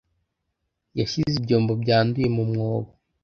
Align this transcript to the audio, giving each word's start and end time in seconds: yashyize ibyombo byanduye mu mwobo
yashyize 0.99 1.33
ibyombo 1.37 1.73
byanduye 1.83 2.27
mu 2.35 2.43
mwobo 2.49 2.91